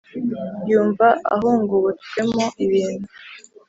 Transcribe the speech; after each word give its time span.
Yumva 0.71 1.07
ahongobotswemo 1.33 2.43
ibintu, 2.65 3.09